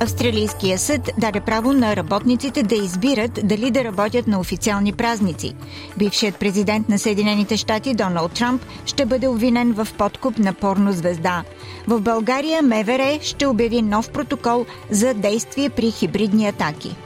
Австралийския 0.00 0.78
съд 0.78 1.10
даде 1.18 1.40
право 1.40 1.72
на 1.72 1.96
работниците 1.96 2.62
да 2.62 2.74
избират 2.74 3.40
дали 3.44 3.70
да 3.70 3.84
работят 3.84 4.26
на 4.26 4.40
официални 4.40 4.92
празници. 4.92 5.54
Бившият 5.98 6.36
президент 6.36 6.88
на 6.88 6.98
Съединените 6.98 7.56
щати 7.56 7.94
Доналд 7.94 8.32
Трамп 8.32 8.62
ще 8.86 9.06
бъде 9.06 9.28
обвинен 9.28 9.72
в 9.72 9.88
подкуп 9.98 10.38
на 10.38 10.52
порно 10.52 10.92
звезда. 10.92 11.44
В 11.86 12.00
България 12.00 12.62
МВР 12.62 13.18
ще 13.22 13.46
обяви 13.46 13.82
нов 13.82 14.10
протокол 14.10 14.66
за 14.90 15.14
действие 15.14 15.70
при 15.70 15.90
хибридни 15.90 16.46
атаки. 16.46 16.96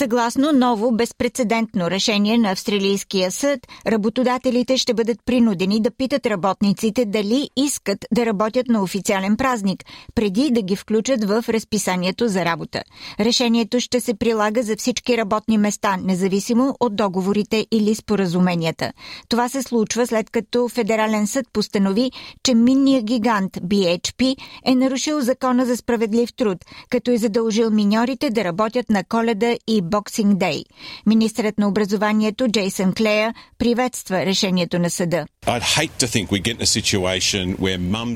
Съгласно 0.00 0.52
ново 0.52 0.92
безпредседентно 0.92 1.90
решение 1.90 2.38
на 2.38 2.50
Австралийския 2.50 3.30
съд, 3.30 3.60
работодателите 3.86 4.78
ще 4.78 4.94
бъдат 4.94 5.18
принудени 5.26 5.80
да 5.80 5.90
питат 5.90 6.26
работниците 6.26 7.04
дали 7.04 7.50
искат 7.56 7.98
да 8.14 8.26
работят 8.26 8.68
на 8.68 8.82
официален 8.82 9.36
празник, 9.36 9.84
преди 10.14 10.50
да 10.50 10.62
ги 10.62 10.76
включат 10.76 11.24
в 11.24 11.44
разписанието 11.48 12.28
за 12.28 12.44
работа. 12.44 12.82
Решението 13.20 13.80
ще 13.80 14.00
се 14.00 14.14
прилага 14.14 14.62
за 14.62 14.76
всички 14.76 15.18
работни 15.18 15.58
места, 15.58 15.96
независимо 16.02 16.76
от 16.80 16.96
договорите 16.96 17.66
или 17.70 17.94
споразуменията. 17.94 18.92
Това 19.28 19.48
се 19.48 19.62
случва 19.62 20.06
след 20.06 20.30
като 20.30 20.68
Федерален 20.68 21.26
съд 21.26 21.46
постанови, 21.52 22.10
че 22.42 22.54
минния 22.54 23.02
гигант 23.02 23.52
BHP 23.52 24.36
е 24.64 24.74
нарушил 24.74 25.20
закона 25.20 25.66
за 25.66 25.76
справедлив 25.76 26.32
труд, 26.32 26.58
като 26.90 27.10
е 27.10 27.16
задължил 27.16 27.70
миньорите 27.70 28.30
да 28.30 28.44
работят 28.44 28.90
на 28.90 29.04
коледа 29.04 29.56
и 29.66 29.82
Boxing 29.90 30.34
Day. 30.34 30.64
Министрът 31.06 31.58
на 31.58 31.68
образованието 31.68 32.48
Джейсън 32.48 32.92
Клея 32.92 33.34
приветства 33.58 34.26
решението 34.26 34.78
на 34.78 34.90
съда. 34.90 35.26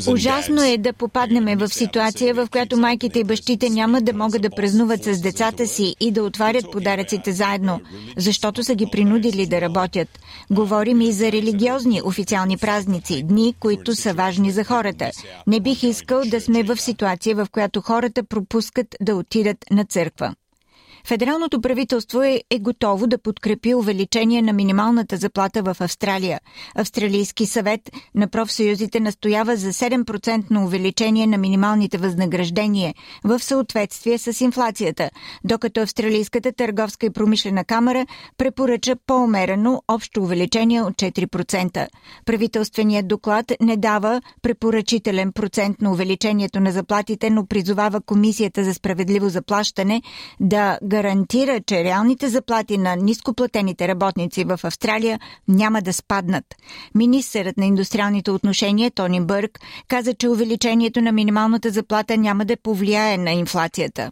Ужасно 0.09 0.63
е 0.63 0.79
да 0.79 0.93
попаднем 0.93 1.59
в 1.59 1.69
ситуация, 1.69 2.35
в 2.35 2.49
която 2.51 2.77
майките 2.77 3.19
и 3.19 3.25
бащите 3.25 3.71
няма 3.71 4.01
да 4.01 4.13
могат 4.13 4.43
да 4.43 4.51
празнуват 4.51 5.05
с 5.05 5.21
децата 5.21 5.67
си 5.67 5.95
и 6.01 6.11
да 6.11 6.23
отварят 6.23 6.65
подаръците 6.73 7.33
заедно, 7.33 7.81
защото 8.17 8.65
са 8.65 8.75
ги 8.75 8.87
принудили 8.93 9.47
да 9.47 9.61
работят. 9.61 10.09
Говорим 10.51 11.01
и 11.01 11.13
за 11.13 11.33
религиозни 11.33 12.03
официални 12.05 12.57
празници, 12.57 13.23
дни, 13.23 13.55
които 13.61 13.95
са 13.95 14.15
важни 14.15 14.51
за 14.51 14.65
хората. 14.65 15.11
Не 15.47 15.61
бих 15.61 15.83
искал 15.83 16.23
да 16.25 16.41
сме 16.41 16.63
в 16.63 16.77
ситуация, 16.77 17.37
в 17.37 17.47
която 17.53 17.81
хората 17.81 18.25
пропускат 18.25 18.97
да 19.01 19.17
отидат 19.17 19.57
на 19.71 19.85
църква. 19.85 20.35
Федералното 21.07 21.61
правителство 21.61 22.23
е, 22.23 22.43
е 22.51 22.59
готово 22.59 23.07
да 23.07 23.19
подкрепи 23.19 23.75
увеличение 23.75 24.43
на 24.43 24.53
минималната 24.53 25.17
заплата 25.17 25.63
в 25.63 25.77
Австралия. 25.81 26.41
Австралийски 26.75 27.47
съвет 27.47 27.81
на 28.15 28.29
профсъюзите 28.29 29.01
настоява 29.01 29.57
за 29.57 29.73
7% 29.73 30.65
увеличение 30.65 31.27
на 31.27 31.39
минималните 31.39 31.99
възнаграждения 31.99 32.95
в 33.25 33.41
съответствие 33.41 34.19
с 34.19 34.41
инфлацията, 34.41 35.11
докато 35.45 35.81
Австралийската 35.81 36.53
търговска 36.53 37.07
и 37.07 37.11
промишлена 37.11 37.65
камера 37.65 38.07
препоръча 38.39 38.97
по-умерено 39.07 39.83
общо 39.89 40.23
увеличение 40.23 40.83
от 40.83 40.95
4%. 40.95 41.87
Правителственият 42.27 43.09
доклад 43.09 43.53
не 43.61 43.77
дава 43.77 44.23
препоръчителен 44.43 45.33
процент 45.33 45.81
на 45.81 45.91
увеличението 45.91 46.61
на 46.61 46.73
заплатите, 46.73 47.31
но 47.31 47.47
призовава 47.47 48.01
Комисията 48.01 48.65
за 48.65 48.75
справедливо 48.75 49.29
заплащане 49.29 50.03
да 50.41 50.79
гарантира, 50.95 51.61
че 51.67 51.85
реалните 51.85 52.29
заплати 52.29 52.79
на 52.79 52.97
нископлатените 52.97 53.89
работници 53.89 54.45
в 54.45 54.61
Австралия 54.65 55.21
няма 55.49 55.83
да 55.83 55.93
спаднат. 55.93 56.45
Министърът 56.95 57.57
на 57.57 57.67
индустриалните 57.67 58.31
отношения 58.31 58.91
Тони 58.91 59.21
Бърг 59.21 59.61
каза, 59.89 60.15
че 60.15 60.29
увеличението 60.29 61.01
на 61.01 61.13
минималната 61.13 61.71
заплата 61.71 62.17
няма 62.17 62.45
да 62.45 62.57
повлияе 62.57 63.19
на 63.19 63.31
инфлацията. 63.31 64.11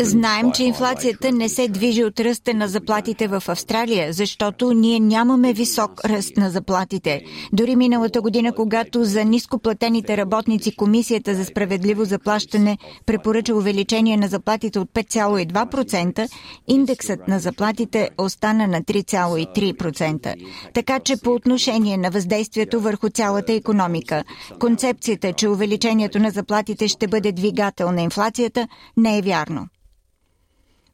Знаем, 0.00 0.52
че 0.52 0.64
инфлацията 0.64 1.32
не 1.32 1.48
се 1.48 1.68
движи 1.68 2.04
от 2.04 2.20
ръста 2.20 2.54
на 2.54 2.68
заплатите 2.68 3.28
в 3.28 3.42
Австралия, 3.48 4.12
защото 4.12 4.72
ние 4.72 5.00
нямаме 5.00 5.52
висок 5.52 6.04
ръст 6.04 6.36
на 6.36 6.50
заплатите. 6.50 7.22
Дори 7.52 7.76
миналата 7.76 8.20
година, 8.20 8.52
когато 8.52 9.04
за 9.04 9.24
нископлатените 9.24 10.16
работници 10.16 10.76
Комисията 10.76 11.34
за 11.34 11.44
справедливо 11.44 12.04
заплащане 12.04 12.78
препоръча 13.06 13.54
увеличение 13.54 14.16
на 14.16 14.28
заплатите 14.28 14.78
от 14.78 14.88
5,2%, 14.90 16.28
индексът 16.68 17.28
на 17.28 17.38
заплатите 17.38 18.10
остана 18.18 18.66
на 18.66 18.82
3,3%. 18.82 20.34
Така 20.74 21.00
че 21.00 21.16
по 21.16 21.30
отношение 21.30 21.96
на 21.96 22.10
въздействието 22.10 22.80
върху 22.80 23.08
цялата 23.08 23.52
економика, 23.52 24.24
концепцията, 24.58 25.32
че 25.32 25.48
увеличението 25.48 26.18
на 26.18 26.30
заплатите 26.30 26.88
ще 26.88 27.08
бъде 27.08 27.32
двигател 27.32 27.83
двигател 27.84 27.90
на 27.92 28.02
инфлацията, 28.02 28.68
не 28.96 29.18
е 29.18 29.22
вярно. 29.22 29.68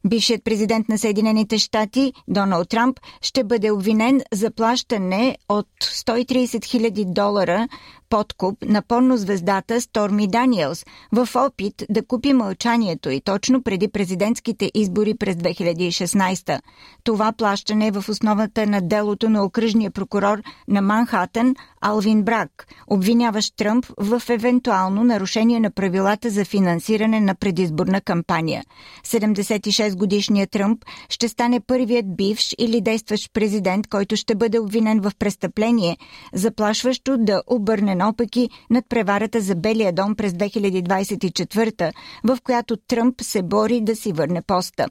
Бившият 0.05 0.43
президент 0.43 0.89
на 0.89 0.97
Съединените 0.97 1.57
щати 1.57 2.13
Доналд 2.27 2.69
Трамп 2.69 2.99
ще 3.21 3.43
бъде 3.43 3.71
обвинен 3.71 4.21
за 4.33 4.51
плащане 4.51 5.37
от 5.49 5.67
130 5.81 6.45
000 6.45 7.13
долара 7.13 7.67
подкуп 8.11 8.65
на 8.65 8.81
порнозвездата 8.81 9.81
Сторми 9.81 10.27
Даниелс 10.27 10.85
в 11.11 11.29
опит 11.35 11.83
да 11.89 12.05
купи 12.05 12.33
мълчанието 12.33 13.09
и 13.09 13.21
точно 13.21 13.63
преди 13.63 13.87
президентските 13.87 14.71
избори 14.73 15.13
през 15.13 15.35
2016. 15.35 16.59
Това 17.03 17.31
плащане 17.31 17.87
е 17.87 17.91
в 17.91 18.05
основата 18.09 18.67
на 18.67 18.81
делото 18.81 19.29
на 19.29 19.43
окръжния 19.43 19.91
прокурор 19.91 20.41
на 20.67 20.81
Манхатън 20.81 21.55
Алвин 21.81 22.23
Брак, 22.23 22.67
обвиняващ 22.87 23.55
Тръмп 23.57 23.85
в 23.97 24.21
евентуално 24.29 25.03
нарушение 25.03 25.59
на 25.59 25.71
правилата 25.71 26.29
за 26.29 26.45
финансиране 26.45 27.19
на 27.19 27.35
предизборна 27.35 28.01
кампания. 28.01 28.63
76-годишният 29.05 30.51
Тръмп 30.51 30.85
ще 31.09 31.27
стане 31.27 31.59
първият 31.59 32.15
бивш 32.15 32.55
или 32.57 32.81
действащ 32.81 33.33
президент, 33.33 33.87
който 33.87 34.15
ще 34.15 34.35
бъде 34.35 34.59
обвинен 34.59 35.01
в 35.01 35.11
престъпление, 35.19 35.97
заплашващо 36.33 37.17
да 37.17 37.43
обърне 37.47 37.95
наопаки 38.01 38.49
над 38.69 38.85
преварата 38.89 39.41
за 39.41 39.55
Белия 39.55 39.93
дом 39.93 40.15
през 40.15 40.33
2024, 40.33 41.91
в 42.23 42.37
която 42.43 42.77
Тръмп 42.77 43.21
се 43.21 43.41
бори 43.41 43.81
да 43.81 43.95
си 43.95 44.11
върне 44.11 44.41
поста. 44.41 44.87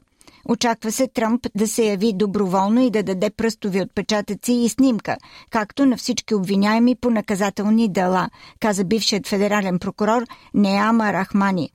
Очаква 0.49 0.91
се 0.91 1.07
Тръмп 1.07 1.47
да 1.55 1.67
се 1.67 1.83
яви 1.85 2.13
доброволно 2.13 2.81
и 2.81 2.89
да 2.89 3.03
даде 3.03 3.29
пръстови 3.29 3.81
отпечатъци 3.81 4.53
и 4.53 4.69
снимка, 4.69 5.17
както 5.49 5.85
на 5.85 5.97
всички 5.97 6.35
обвиняеми 6.35 6.95
по 6.95 7.09
наказателни 7.09 7.91
дела, 7.91 8.29
каза 8.59 8.83
бившият 8.83 9.27
федерален 9.27 9.79
прокурор 9.79 10.23
Неама 10.53 11.13
Рахмани. 11.13 11.69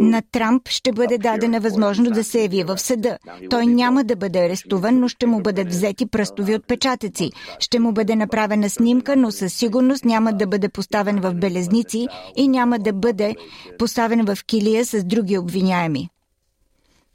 На 0.00 0.22
Трамп 0.32 0.68
ще 0.68 0.92
бъде 0.92 1.18
дадена 1.18 1.60
възможност 1.60 2.14
да 2.14 2.24
се 2.24 2.42
яви 2.42 2.64
в 2.64 2.78
съда. 2.78 3.18
Той 3.50 3.66
няма 3.66 4.04
да 4.04 4.16
бъде 4.16 4.38
арестуван, 4.38 5.00
но 5.00 5.08
ще 5.08 5.26
му 5.26 5.40
бъдат 5.40 5.68
взети 5.68 6.06
пръстови 6.06 6.54
отпечатъци. 6.54 7.30
Ще 7.58 7.78
му 7.78 7.92
бъде 7.92 8.16
направена 8.16 8.70
снимка, 8.70 9.16
но 9.16 9.30
със 9.30 9.54
сигурност 9.54 10.04
няма 10.04 10.32
да 10.32 10.46
бъде 10.46 10.68
поставен 10.68 11.20
в 11.20 11.34
белезници 11.34 12.06
и 12.36 12.48
няма 12.48 12.78
да 12.78 12.92
бъде 12.92 13.34
поставен 13.78 14.24
в 14.24 14.44
килия 14.46 14.84
с 14.84 15.04
други 15.04 15.38
обвиняеми. 15.38 16.08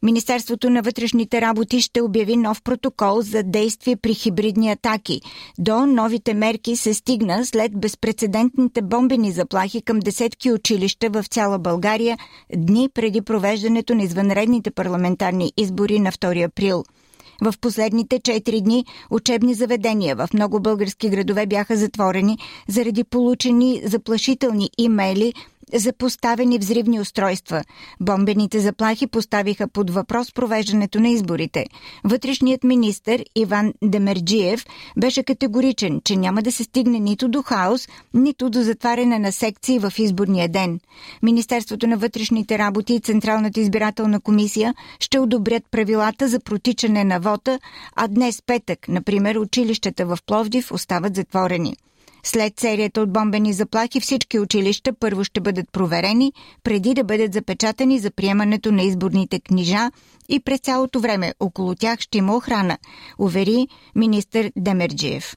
Министерството 0.04 0.70
на 0.70 0.82
вътрешните 0.82 1.42
работи 1.42 1.82
ще 1.82 2.02
обяви 2.02 2.38
нов 2.38 2.62
протокол 2.64 3.22
за 3.22 3.44
действие 3.44 3.96
при 3.96 4.14
хибридни 4.14 4.72
атаки. 4.72 5.22
До 5.58 5.86
новите 5.86 6.34
мерки 6.34 6.76
се 6.76 6.94
стигна 6.94 7.46
след 7.46 7.80
безпредседентните 7.80 8.82
бомбени 8.82 9.32
заплахи 9.32 9.82
към 9.82 10.00
десетки 10.00 10.52
училища 10.52 11.10
в 11.10 11.24
цяла 11.24 11.60
България 11.60 12.18
дни 12.56 12.90
преди 12.94 13.22
провеждането 13.22 13.96
на 13.96 14.04
извънредните 14.04 14.72
парламентарни 14.72 15.52
избори 15.58 16.00
на 16.00 16.12
2 16.12 16.46
април. 16.46 16.84
В 17.44 17.54
последните 17.62 18.20
4 18.20 18.62
дни 18.62 18.86
учебни 19.10 19.54
заведения 19.54 20.16
в 20.16 20.30
много 20.34 20.60
български 20.60 21.10
градове 21.10 21.46
бяха 21.46 21.78
затворени 21.78 22.38
заради 22.68 23.04
получени 23.04 23.82
заплашителни 23.86 24.70
имейли 24.78 25.34
за 25.74 25.94
поставени 25.94 26.58
взривни 26.58 27.00
устройства. 27.00 27.64
Бомбените 28.00 28.60
заплахи 28.60 29.08
поставиха 29.08 29.68
под 29.68 29.90
въпрос 29.90 30.32
провеждането 30.32 31.00
на 31.00 31.10
изборите. 31.10 31.66
Вътрешният 32.04 32.64
министр 32.64 33.18
Иван 33.36 33.74
Демерджиев 33.84 34.66
беше 34.98 35.24
категоричен, 35.24 36.02
че 36.04 36.16
няма 36.16 36.42
да 36.42 36.52
се 36.52 36.64
стигне 36.64 37.00
нито 37.00 37.30
до 37.30 37.42
хаос, 37.42 37.88
нито 38.14 38.50
до 38.50 38.62
затваряне 38.62 39.20
на 39.20 39.32
секции 39.32 39.80
в 39.80 39.94
изборния 39.98 40.50
ден. 40.50 40.80
Министерството 41.24 41.88
на 41.88 41.98
вътрешните 41.98 42.58
работи 42.58 42.94
и 42.94 43.00
Централната 43.00 43.60
избирателна 43.60 44.22
комисия 44.22 44.76
ще 45.00 45.20
одобрят 45.20 45.64
правилата 45.72 46.28
за 46.28 46.40
протичане 46.40 47.04
на 47.04 47.20
вота, 47.20 47.60
а 47.96 48.08
днес 48.08 48.42
петък, 48.46 48.88
например, 48.88 49.36
училищата 49.36 50.06
в 50.06 50.18
Пловдив 50.26 50.72
остават 50.72 51.16
затворени. 51.16 51.76
След 52.24 52.60
серията 52.60 53.02
от 53.02 53.14
бомбени 53.14 53.54
заплахи 53.54 54.00
всички 54.00 54.40
училища 54.40 54.94
първо 55.00 55.24
ще 55.24 55.42
бъдат 55.42 55.72
проверени, 55.72 56.34
преди 56.64 56.94
да 56.94 57.04
бъдат 57.04 57.34
запечатани 57.34 58.00
за 58.00 58.12
приемането 58.12 58.72
на 58.72 58.82
изборните 58.82 59.40
книжа 59.40 59.92
и 60.30 60.40
през 60.40 60.60
цялото 60.60 61.00
време 61.00 61.34
около 61.40 61.76
тях 61.76 62.00
ще 62.00 62.18
има 62.18 62.36
охрана, 62.36 62.78
увери 63.20 63.68
министър 63.96 64.52
Демерджиев. 64.56 65.36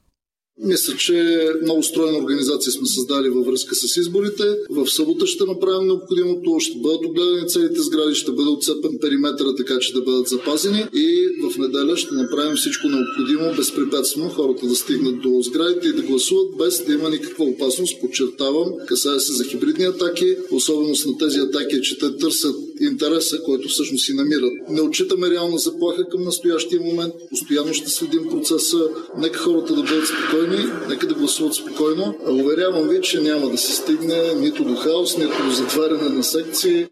Мисля, 0.63 0.93
че 0.97 1.49
много 1.63 1.83
стройна 1.83 2.17
организация 2.17 2.71
сме 2.71 2.87
създали 2.87 3.29
във 3.29 3.45
връзка 3.45 3.75
с 3.75 3.97
изборите. 3.97 4.43
В 4.69 4.87
събота 4.87 5.27
ще 5.27 5.43
направим 5.45 5.87
необходимото, 5.87 6.59
ще 6.59 6.77
бъдат 6.79 7.05
огледани 7.05 7.47
целите 7.47 7.81
сгради, 7.81 8.15
ще 8.15 8.31
бъде 8.31 8.49
отцепен 8.49 8.97
периметъра, 9.01 9.55
така 9.55 9.79
че 9.79 9.93
да 9.93 10.01
бъдат 10.01 10.27
запазени 10.27 10.85
и 10.93 11.27
в 11.43 11.57
неделя 11.57 11.97
ще 11.97 12.15
направим 12.15 12.55
всичко 12.55 12.87
необходимо 12.87 13.55
безпрепятствено 13.57 14.29
хората 14.29 14.67
да 14.67 14.75
стигнат 14.75 15.21
до 15.21 15.41
сградите 15.41 15.87
и 15.87 15.93
да 15.93 16.01
гласуват 16.01 16.57
без 16.57 16.85
да 16.85 16.93
има 16.93 17.09
никаква 17.09 17.45
опасност. 17.45 18.01
Подчертавам, 18.01 18.71
касае 18.87 19.19
се 19.19 19.33
за 19.33 19.43
хибридни 19.43 19.85
атаки. 19.85 20.35
Особеност 20.51 21.05
на 21.05 21.17
тези 21.17 21.39
атаки 21.39 21.75
е, 21.75 21.81
че 21.81 21.99
те 21.99 22.17
търсят 22.17 22.55
интереса, 22.81 23.43
който 23.45 23.69
всъщност 23.69 24.05
си 24.05 24.13
намират. 24.13 24.53
Не 24.69 24.81
отчитаме 24.81 25.29
реална 25.29 25.57
заплаха 25.57 26.09
към 26.09 26.23
настоящия 26.23 26.81
момент. 26.81 27.13
Постоянно 27.29 27.73
ще 27.73 27.89
следим 27.89 28.29
процеса. 28.29 28.89
Нека 29.17 29.39
хората 29.39 29.75
да 29.75 29.83
бъдат 29.83 30.07
спокойни, 30.07 30.44
нека 30.89 31.07
да 31.07 31.13
гласуват 31.13 31.53
спокойно. 31.53 32.15
Уверявам 32.27 32.87
ви, 32.87 33.01
че 33.01 33.21
няма 33.21 33.49
да 33.49 33.57
се 33.57 33.73
стигне 33.73 34.33
нито 34.35 34.63
до 34.63 34.75
хаос, 34.75 35.17
нито 35.17 35.43
до 35.43 35.51
затваряне 35.51 36.09
на 36.09 36.23
секции. 36.23 36.87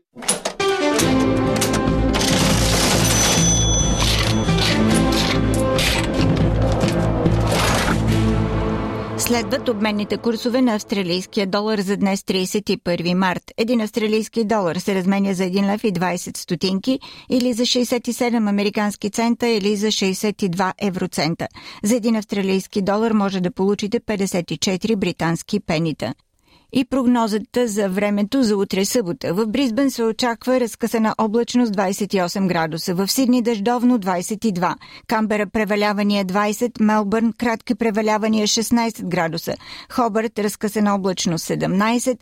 Следват 9.28 9.70
обменните 9.70 10.18
курсове 10.18 10.62
на 10.62 10.76
австралийския 10.76 11.48
долар 11.48 11.80
за 11.80 11.98
днес 11.98 12.22
31 12.22 13.14
март. 13.14 13.44
Един 13.58 13.82
австралийски 13.82 14.46
долар 14.46 14.76
се 14.76 14.96
разменя 14.96 15.34
за 15.34 15.44
1 15.44 15.74
лев 15.74 15.84
и 15.84 15.94
20 15.94 16.38
стотинки 16.38 17.00
или 17.30 17.54
за 17.54 17.64
67 17.64 18.50
американски 18.50 19.10
цента 19.10 19.48
или 19.48 19.76
за 19.76 19.88
62 19.88 20.74
евроцента. 20.82 21.48
За 21.84 21.96
един 21.96 22.16
австралийски 22.16 22.82
долар 22.82 23.12
може 23.12 23.42
да 23.42 23.52
получите 23.52 24.00
54 24.00 24.96
британски 24.96 25.60
пенита 25.60 26.14
и 26.74 26.86
прогнозата 26.86 27.68
за 27.68 27.90
времето 27.90 28.44
за 28.44 28.58
утре 28.58 28.86
събота. 28.86 29.34
В 29.34 29.48
Бризбен 29.48 29.92
се 29.92 30.04
очаква 30.04 30.60
разкъсана 30.60 31.16
облачност 31.18 31.74
28 31.74 32.48
градуса, 32.48 32.96
в 32.96 33.08
Сидни 33.08 33.42
дъждовно 33.42 34.00
22, 34.00 34.76
Камбера 35.08 35.48
превалявания 35.48 36.26
20, 36.26 36.82
Мелбърн 36.82 37.34
кратки 37.38 37.76
превалявания 37.76 38.48
16 38.48 39.04
градуса, 39.04 39.54
Хобърт 39.92 40.40
разкъсана 40.40 40.96
облачност 40.96 41.46
17, 41.46 42.18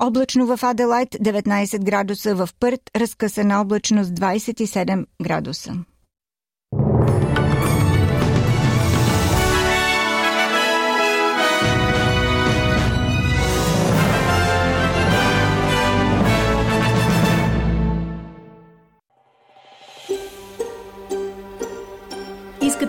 облачно 0.00 0.56
в 0.56 0.58
Аделайт 0.62 1.08
19 1.08 1.84
градуса, 1.84 2.34
в 2.34 2.48
Пърт 2.60 2.80
разкъсана 2.96 3.60
облачност 3.60 4.10
27 4.10 5.04
градуса. 5.22 5.74